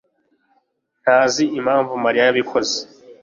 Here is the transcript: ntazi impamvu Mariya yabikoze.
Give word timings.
ntazi 1.01 1.43
impamvu 1.57 1.91
Mariya 2.03 2.23
yabikoze. 2.27 2.77